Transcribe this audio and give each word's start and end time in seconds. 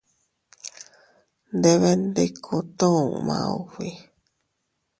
Ndebendikutuu 1.57 3.03
maubi. 3.27 3.89